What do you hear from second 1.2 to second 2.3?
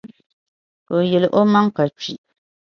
omaŋ’ ka kpi.